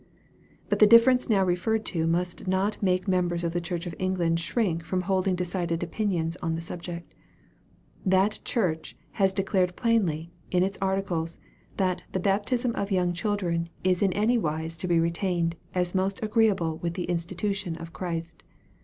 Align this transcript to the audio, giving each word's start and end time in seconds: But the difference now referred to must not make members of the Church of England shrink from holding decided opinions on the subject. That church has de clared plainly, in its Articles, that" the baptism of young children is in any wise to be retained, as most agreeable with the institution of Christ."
But 0.67 0.79
the 0.79 0.87
difference 0.87 1.29
now 1.29 1.45
referred 1.45 1.85
to 1.93 2.07
must 2.07 2.47
not 2.47 2.81
make 2.81 3.07
members 3.07 3.43
of 3.43 3.53
the 3.53 3.61
Church 3.61 3.85
of 3.85 3.93
England 3.99 4.39
shrink 4.39 4.83
from 4.83 5.01
holding 5.03 5.35
decided 5.35 5.83
opinions 5.83 6.35
on 6.37 6.55
the 6.55 6.59
subject. 6.61 7.13
That 8.03 8.39
church 8.43 8.97
has 9.11 9.31
de 9.31 9.43
clared 9.43 9.75
plainly, 9.75 10.31
in 10.49 10.63
its 10.63 10.79
Articles, 10.81 11.37
that" 11.77 12.01
the 12.13 12.19
baptism 12.19 12.71
of 12.73 12.89
young 12.89 13.13
children 13.13 13.69
is 13.83 14.01
in 14.01 14.11
any 14.13 14.39
wise 14.39 14.75
to 14.77 14.87
be 14.87 14.99
retained, 14.99 15.55
as 15.75 15.93
most 15.93 16.19
agreeable 16.23 16.79
with 16.79 16.95
the 16.95 17.05
institution 17.05 17.75
of 17.75 17.93
Christ." 17.93 18.41